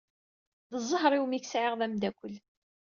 D 0.79 0.81
ẓẓher-iw 0.89 1.25
mi 1.27 1.39
k-sɛiɣ 1.39 1.73
d 1.79 1.81
amdakel. 1.85 2.35